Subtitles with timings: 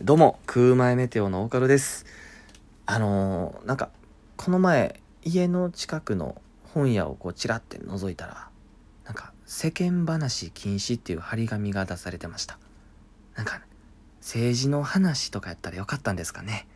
[0.00, 2.06] どうも、空前メテオのオカルです。
[2.86, 3.90] あのーなんか、
[4.38, 8.48] この前、家の近くの本屋をこう、チラって覗いたら、
[9.04, 12.58] なんか、世間話禁止っていう張り紙が出されてました。
[13.36, 13.60] なんか、
[14.20, 16.66] 政治の話とかやったらよかったんですかね。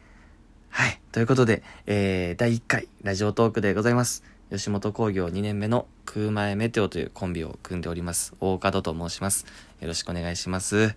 [0.68, 1.00] はい。
[1.10, 4.24] ということで、えー、第1回、ラジオトークでございます。
[4.50, 8.34] 吉本興業2年目の空前メテオというコンビを組んでおります。
[8.40, 9.46] 大門と申します。
[9.80, 10.76] よろしくお願いします。
[10.76, 10.94] はい。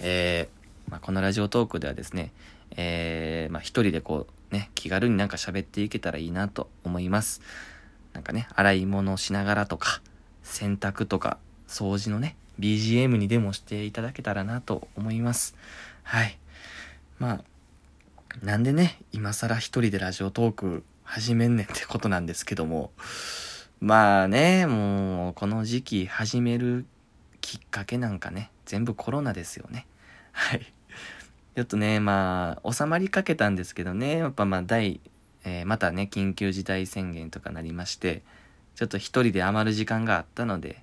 [0.00, 0.63] えー、
[0.94, 2.30] まあ、このラジオトークではですね、
[2.76, 7.40] えー、まあ、一人でこう、ね、気軽になんか喋っていけたらいいなと思います。
[8.12, 10.00] なんかね、洗い物しながらとか、
[10.44, 15.56] 洗濯とか、掃除のね、BGM にでもしていただけたらなと思います。
[16.04, 16.38] はい。
[17.18, 17.44] まあ、
[18.44, 22.92] なんでね、今更一人でラジオトーク始めんねんってことなんですけども、
[23.80, 26.86] まあね、もう、この時期始める
[27.40, 29.88] きっかけなんかね、全部コロナですよね。
[30.30, 30.73] はい。
[31.54, 35.00] ちょっとね、まあ、収まりかけたんですけどね、やっぱまあ、第、
[35.44, 38.22] えーまたね、緊急事態宣言とかなりまして、
[38.74, 40.82] ちょっと一人で余る時間があったので、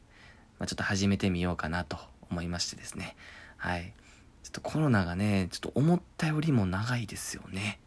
[0.60, 1.98] まあ、ちょっと始めてみようかなと
[2.30, 3.18] 思いましてですね。
[3.58, 3.94] はい。
[4.44, 7.80] ちょっとコロナがね、ちょっと思ったよりも長いですよね。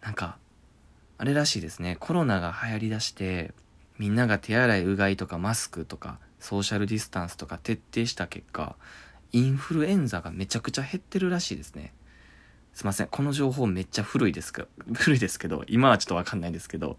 [0.00, 0.36] なんか、
[1.16, 1.96] あれらしいですね。
[2.00, 3.54] コロナが流行りだして、
[3.98, 8.74] みんなが手洗い、うがいとかマスクとか、ソーシャルディスタンスとか徹底した結果、
[9.32, 11.92] インフルエンザがめちゃくちゃ減ってるらしいですね。
[12.72, 13.08] すいません。
[13.08, 16.98] この情報めっちゃ古いですか、 古いですけど、今はちょっとわかんないんですけど、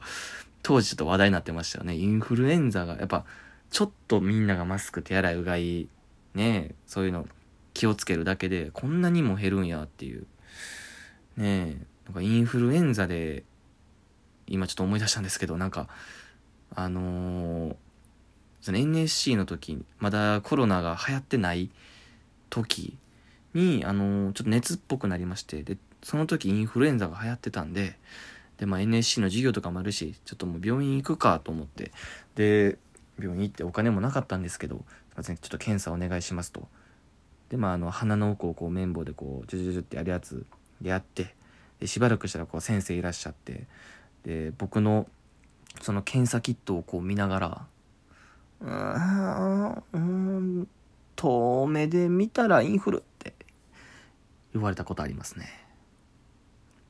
[0.63, 1.95] 当時ちょっと話題になってましたよね。
[1.95, 3.25] インフルエンザが、やっぱ、
[3.69, 5.87] ちょっとみんながマスク、手洗い、うがい、
[6.33, 7.27] ねそういうの
[7.73, 10.27] 気をつけるだけで、こんなにも減るんやっていう。
[11.37, 13.43] ね、なんかインフルエンザで、
[14.47, 15.87] 今ちょっと思い出したんですけど、なんか、
[16.75, 17.75] あのー
[18.61, 21.71] その NSC の時、まだコロナが流行ってない
[22.49, 22.97] 時
[23.53, 27.97] に、あのちょっと熱っぽくなりまして、で、その時インフルエンザが流行ってたんで、
[28.57, 31.91] で、まあ NSC の授業とかもあるし、ちょっともう病院行くかと思って、
[32.35, 32.77] で、
[33.19, 34.83] 病院行ってお金もなかったんですけど、
[35.21, 36.67] ちょっと検査お願いしますと。
[37.49, 40.45] で、まああの、鼻の奥をこう綿棒でこう、ジュジュジュってやるやつ
[40.79, 41.35] でやって、
[41.79, 43.67] で、しばらくしたらこう先生いらっしゃって、
[44.23, 45.07] で、僕の
[45.79, 47.65] その検査キットをこう見ながら、
[48.61, 50.67] うーん、うん、
[51.15, 53.33] 遠目で見たらインフルって
[54.53, 55.47] 言われたことありますね。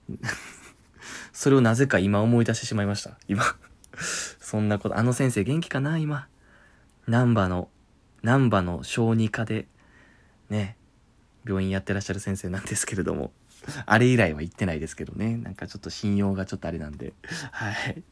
[1.34, 3.18] それをなぜか今思い出してしまいました。
[3.28, 3.44] 今。
[4.40, 5.98] そんなこと、あの先生元気かな？
[5.98, 6.28] 今。
[7.08, 7.70] 難波の、
[8.22, 9.68] 難波の小児科で、
[10.50, 10.78] ね、
[11.46, 13.32] 病院やってらっしゃる先生なんですけれども、
[13.86, 15.38] あれ以来は行ってないですけどね。
[15.38, 17.14] なんかちょっと信用がちょっとあれなんで。
[17.52, 18.04] はい。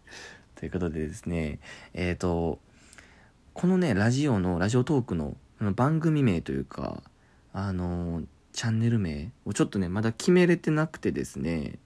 [0.55, 1.59] ということでですね、
[1.93, 2.59] えっ、と、
[3.53, 5.35] このね、ラジオの、ラジオトークの
[5.75, 7.03] 番組名というか、
[7.53, 8.23] あの、
[8.53, 11.79] チャンネル名をちょっとね、まだ決めれてなくてですね、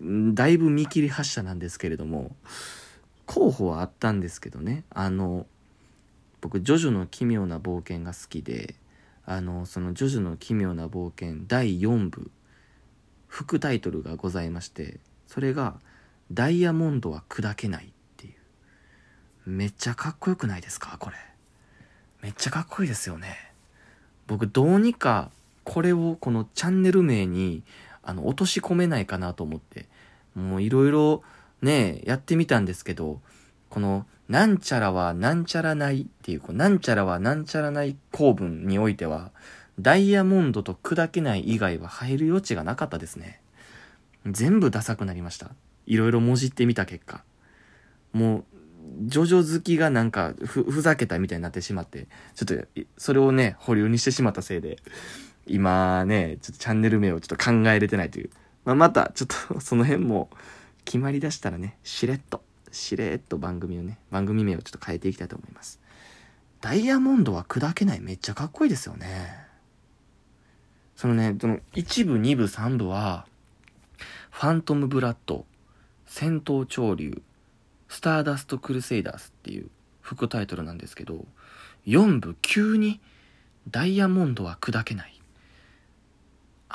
[0.00, 2.34] だいぶ見切り発車なんですけれども、
[3.26, 5.46] 候補はあったんですけどね、あの、
[6.40, 8.74] 僕、ジョジョの奇妙な冒険が好きで、
[9.24, 12.30] あの、そのジョジョの奇妙な冒険第4部、
[13.26, 15.80] 副タイトルがございまして、それが、
[16.32, 18.30] ダイヤモンドは砕けないってい
[19.46, 19.50] う。
[19.50, 21.16] めっちゃかっこよくないですかこれ。
[22.22, 23.36] めっちゃかっこいいですよね。
[24.26, 25.30] 僕どうにか
[25.66, 27.64] これをこのチャンネル名に
[28.02, 29.88] あの落とし込めないかなと思って、
[30.36, 31.22] もういろいろ
[31.60, 33.20] ね、やってみたんですけど、
[33.68, 39.32] このなんちゃらはなんちゃらないっていう、こうなんちゃらはなんちゃらない構文においては、
[39.80, 43.40] ダイヤモンドと砕けない以外は入る余地がなかったですね。
[44.24, 45.50] 全部ダサくなりました。
[45.86, 47.24] いろいろもじってみた結果。
[48.12, 48.44] もう、
[49.02, 54.78] ジョジョ好きがなんかふ、ふざけたみたいになってしまって、ちょっと、それをね、保留にしてしまったせいで、
[55.46, 58.30] 今ね、ちょっとチャンネル名をちょっと考えれてないという。
[58.64, 60.28] まあ、また、ちょっとその辺も
[60.84, 62.42] 決まりだしたらね、しれっと、
[62.72, 65.80] しれっと番組をね、番組名をちょっと変えていきたいと思います。
[66.60, 69.46] ダイヤモンドは砕けないめっちゃかっこいいですよね。
[70.96, 73.26] そのね、その1部、2部、3部は、
[74.30, 75.46] ファントムブラッド、
[76.06, 77.22] 戦闘潮流、
[77.88, 79.70] スターダストクルセイダースっていう
[80.00, 81.24] 副タイトルなんですけど、
[81.86, 83.00] 4部急に
[83.70, 85.15] ダイヤモンドは砕けない。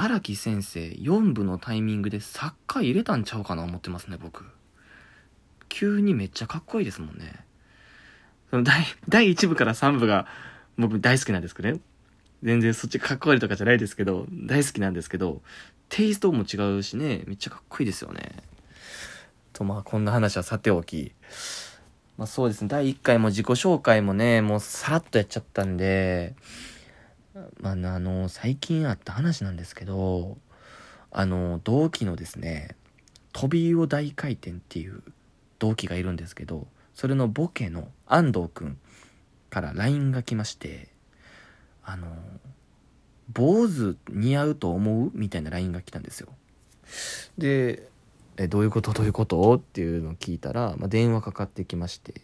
[0.03, 4.45] 荒木先生4部のタイミングでサッカー入れたんちゃうかな思ってますね、僕。
[5.69, 7.45] 急にめっちゃかっこいいですもんね。
[8.49, 10.25] その第、第1部から3部が
[10.75, 11.79] 僕大好きなんですけどね。
[12.41, 15.43] 全然そっちかっこ悪いとかじゃないですけど、大好きなんですけど、
[15.89, 18.31] テイストも違うしね、めっちゃかっこいいですよね。
[19.53, 21.11] と、まあこんな話はさておき、
[22.17, 26.33] まあそうですね、第1回も自己紹介もね、もうさらっとやっちゃったんで、
[27.61, 30.37] まあ、あの、最近あった話なんですけど、
[31.11, 32.75] あの、同期のですね、
[33.33, 35.01] 飛びを大回転っていう
[35.59, 38.77] 同期がいるんですけど、それのボケの安藤くん
[39.49, 40.89] から LINE が来まして、
[41.83, 42.07] あの、
[43.33, 46.27] 坊主似合うと思うみたいな LINE が来たんですよ。
[47.37, 47.89] で、
[48.37, 48.91] え、どういうこと？
[48.91, 49.55] どういうこと？
[49.55, 52.21] っていうのを聞いたら、まあ、電話かかってきまして、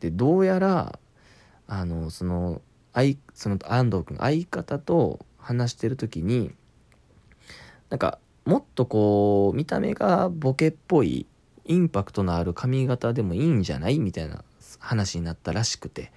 [0.00, 0.98] で、どうやら、
[1.66, 2.62] あの、その、
[2.92, 6.50] 相その安藤君相方と話してる時に
[7.90, 11.26] なんかもっとこう見た目がボケっぽい
[11.64, 14.44] インパクトのある髪型でもいいんじゃないみたいな
[14.78, 16.12] 話になったらしくて。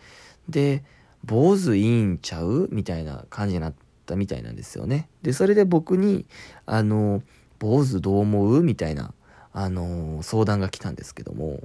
[0.50, 0.84] で
[1.24, 2.70] 坊主いいんちゃう？
[2.72, 3.74] みたいな感じになっ
[4.06, 5.10] たみたいなんですよね。
[5.24, 6.26] でそれで僕に
[6.68, 7.24] あの
[7.58, 8.62] 坊主どう思う？
[8.62, 9.14] みたいな
[9.52, 11.62] あの相談が来たんですけども。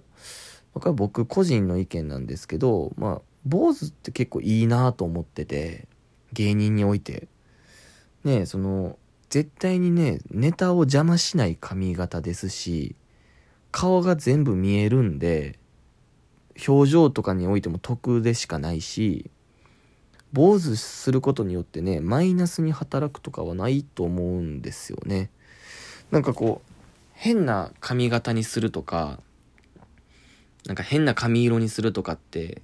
[0.73, 5.89] これは僕個人の意見なんですけどまあ坊主って結構いいなと思ってて
[6.33, 7.29] 芸人において。
[8.25, 8.99] ねその
[9.29, 12.97] 絶対にねネタを邪魔しない髪型ですし
[13.71, 15.59] 顔が全部見えるんで
[16.67, 19.31] 表情とかにおいても得でしかないし
[20.33, 25.31] 坊主することによってねマイナスに働くとかはないと思うんですよね。
[26.11, 26.73] なんかこう
[27.13, 29.21] 変な髪型にするとか
[30.67, 32.63] なんか変な髪色にするとかって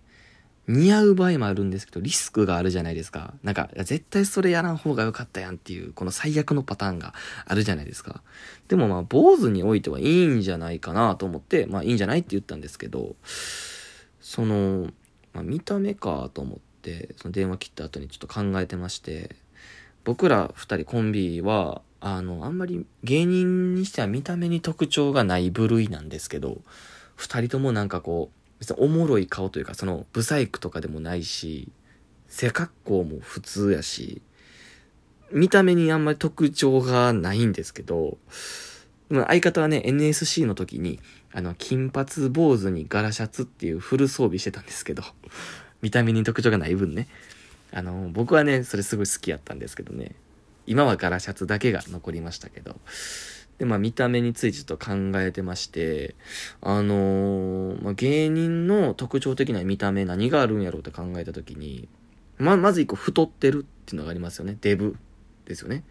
[0.68, 3.34] 似合う場合もあるんですけど、リスクがあるじゃないですか。
[3.44, 7.14] なんか、絶対それやらん方が良かったやんっていう、この最悪のパターンが
[7.44, 8.22] あるじゃないですか。
[8.66, 13.14] でもまあ、坊主においてはいいんじゃないかなと思って、まあいいんじゃないって言ったんですけど、
[14.20, 14.90] その、
[15.32, 19.36] まあ見た目かと思って、その電話切った後にちょっと考えてまして、
[20.02, 26.58] 僕ら二人コンビは、あの、あんまり芸人にしては見た目に特徴がない部類なんですけど、
[27.14, 31.70] 二人ともなんかこう、別におもろい顔というか、その、ブサイクとかでもないし、
[32.28, 34.22] 背格好も普通やし、
[35.32, 38.18] 見た目にあんまり特徴がないんですけど、
[39.10, 41.00] 相方はね、NSC の時に、
[41.32, 45.02] あの、金髪坊主に柄シャツっていうフル装備してたんですけど、
[45.82, 47.08] 見た目に特徴がない分ね。
[47.72, 50.14] あの、僕はね、それすごい好きやったんですけどね。
[50.66, 52.76] 今は柄シャツだけが残りましたけど。
[53.58, 56.14] で、まあ見た目についてちょっと考えてまして、
[56.60, 61.88] あのー、まあ、芸人の特徴的な見た目何があるんやろうって考えた時に、
[62.38, 64.56] ま、まず一個太ってるっていうのがありますよね。
[64.60, 64.96] デブ
[65.46, 65.84] ですよね。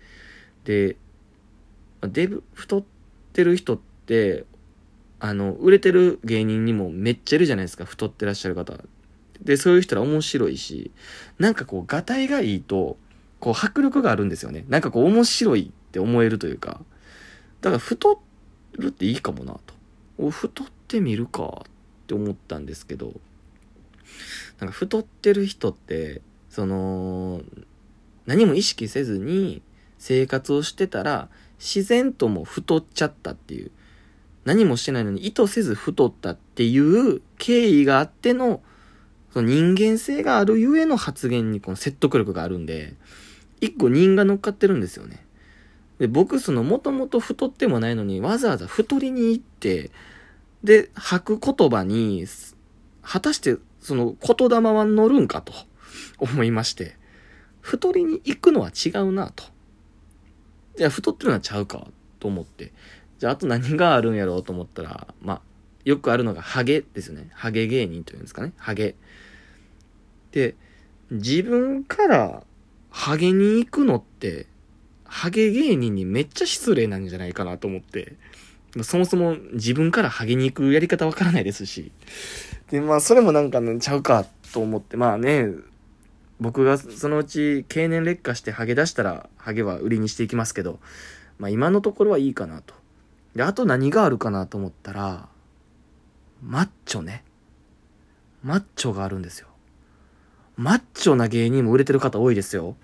[0.64, 0.96] で、
[2.02, 2.84] デブ、太っ
[3.34, 4.46] てる人って、
[5.20, 8.78] あの、売れてる芸人にもめっちゃいるじゃないですか、太ってらっしゃる方。
[9.42, 10.92] で、そういう人ら面白いし、
[11.40, 12.98] なんかこう、がたいがいいと、
[13.40, 14.66] こう、迫力があるんですよね。
[14.70, 16.82] なんかこう、面白いって思えるというか、
[17.62, 18.22] だから太
[18.74, 19.60] るっていいかもな
[20.18, 20.30] と。
[20.30, 23.14] 太ってみるかって思ったんですけど、
[24.60, 27.42] なんか太ってる人って、その、
[28.26, 29.62] 何も意識せずに
[29.98, 31.30] 生活をしてたら、
[31.60, 33.72] 自然とも太っちゃったっていう、
[34.46, 38.62] 何もしてないのに意図せず太ったっていう経緯があっての、
[39.34, 42.94] その人間性があるゆえの発言にこの説得力があるんで、
[43.60, 45.25] 一個人が乗っかってるんですよね。
[46.00, 49.92] で、僕、その、もともと太ってもないのに、わざわざ太りに行って、
[50.64, 52.26] で、吐く言葉に、
[53.02, 55.54] 果たして、その、言霊は乗るんかと
[56.20, 56.98] 思いまして、
[57.62, 59.44] 太りに行くのは違うなと。
[60.76, 61.88] じゃあ、太ってるのはちゃうか
[62.20, 62.74] と思って。
[63.20, 65.42] じゃあ、あと何があるんやろうと思ったら、まあ、
[65.86, 67.30] よくあるのが、ハゲですね。
[67.34, 68.54] ハゲ芸人というんですかね。
[68.58, 68.96] ハゲ。
[70.32, 70.56] で、
[71.12, 72.44] 自分から
[72.90, 74.48] ハゲに行くのって、
[75.06, 78.16] ハゲ芸人にめっちゃ失礼なんじゃないかなと思って、
[78.84, 81.92] そもそも自分からハゲに行くやり方わからないですし、
[82.72, 85.48] で、まあそれもなんかね、ちゃうかと思って、まあね、
[86.40, 90.80] 僕がそのうち経年劣化してハゲ出したら、ハゲは売りにしていきますけど、
[91.40, 92.74] まあ今のところはいいかなと。
[93.36, 95.30] で、あと何があるかなと思ったら、
[96.44, 97.24] マッチョね。
[98.44, 99.48] マッチョがあるんですよ。
[100.58, 102.76] マッチョな芸人も売れてる方多いですよ。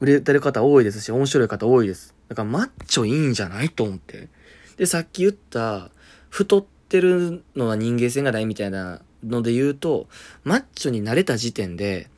[0.00, 2.14] 売れてる方多いですし、面白い方多いです。
[2.28, 4.28] だからマッチョいいんじゃないと思って。
[4.76, 5.90] で、さっき言った、
[6.28, 10.08] 太ってるのは人間性がないみたいなので言うと、
[10.44, 12.10] マッチョになれた時点で、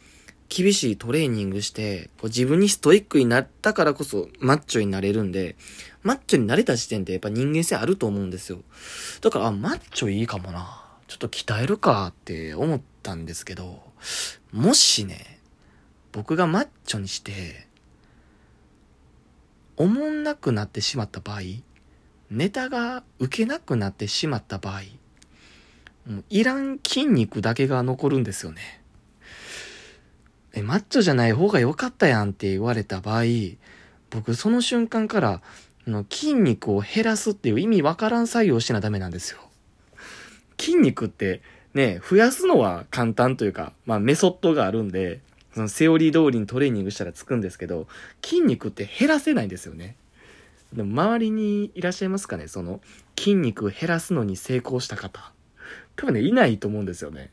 [0.48, 5.56] 厳しいトレーニングして、こう自分にストイックになったからこそマッチョになれるんで、
[6.02, 8.60] マッチョになれた時点でやっぱ人間性あると思うんですよ。
[9.20, 10.84] だから、あ、マッチョいいかもな。
[11.06, 13.82] ちょっと鍛えるかって思ったんですけど、
[14.52, 15.40] もしね、
[16.12, 17.67] 僕がマッチョにして、
[19.80, 21.40] おもんなくなってしまった場合、
[22.30, 24.80] ネタが受けなくなってしまった場合、
[26.10, 28.82] もういらん筋肉だけが残るんですよね。
[30.52, 33.22] え、マッチョじゃない方が良かったやんって言われた場合、
[34.10, 35.42] 僕その瞬間から、
[35.86, 39.38] の筋肉を減らすっていう意味わからん作業をしなダメなんですよ。
[40.58, 41.40] 筋肉って
[41.72, 45.20] ね、増やすのは簡単というか、まあメソッドがあるんで、
[45.54, 47.88] そのセオリー通りにトレーニングしたらつくんですけど、
[48.24, 49.96] 筋肉って減らせないんですよね。
[50.72, 52.46] でも周りにいらっしゃいますかね？
[52.48, 52.80] その
[53.18, 55.32] 筋肉減らすのに成功した方。
[55.96, 57.30] 多分ね、いないと思うんですよね。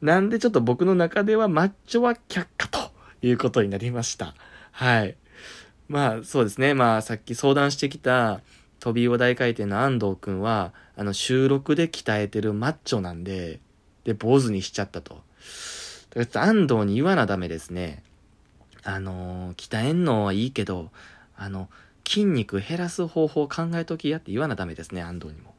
[0.00, 4.34] なんでちょっと僕の中ではマッチョは却下ということになりました。
[4.70, 5.16] はい。
[5.88, 6.74] まあそうですね。
[6.74, 8.42] まあさっき相談してきた
[8.78, 13.60] 飛び大回転の安藤くんは、あの収録で鍛えてるマッチョなんで、
[14.04, 15.22] で、坊主にしちゃったと。
[16.34, 18.02] 安藤に言わなダメですね。
[18.82, 20.90] あのー、鍛えんのはいいけど、
[21.36, 21.68] あの、
[22.06, 25.54] 筋肉減らす方法考えときやって言わなダメですね、安藤にも。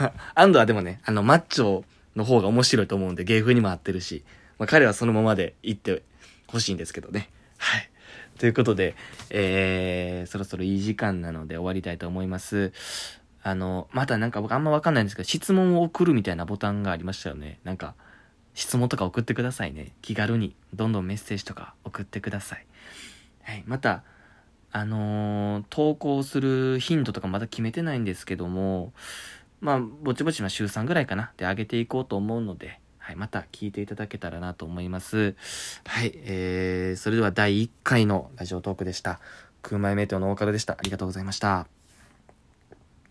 [0.00, 4.22] まあ、安藤はでもね、あの、マッチョの方が面白いと思うんで、芸風にも合ってるし、
[4.58, 6.02] まあ、彼はそのままで行って
[6.46, 7.30] ほしいんですけどね。
[7.58, 7.90] はい。
[8.38, 8.94] ということで、
[9.30, 12.72] えー、そろそろいい時間なので終わりたいと思います。
[13.42, 17.60] あの、またなんか僕あんまわかんないんですけど、質問を送るみたいなボタンがありましたよね。
[17.64, 17.94] なんか、
[18.56, 19.92] 質問とか送ってくださいね。
[20.00, 22.66] 気軽に、どんどんメッセージとか送ってください。
[23.42, 23.62] はい。
[23.66, 24.02] また、
[24.72, 28.94] あのー、投稿する頻度とかまだ決めてないんですけども、
[29.60, 35.36] まあ、ぼちぼちま週3ぐらいかなで上げていこうと思うので、はい、また聞いていただけたらなと思います。
[35.86, 39.20] はい、えー、それでは第1回のラジオトークでした。
[39.60, 40.74] 空前メテオの大方でした。
[40.74, 41.75] ありがとうございました。